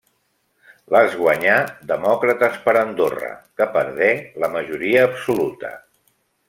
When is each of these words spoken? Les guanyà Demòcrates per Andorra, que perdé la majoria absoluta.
Les 0.95 1.17
guanyà 1.19 1.57
Demòcrates 1.91 2.57
per 2.65 2.75
Andorra, 2.81 3.31
que 3.61 3.71
perdé 3.79 4.11
la 4.45 4.53
majoria 4.59 5.09
absoluta. 5.11 5.77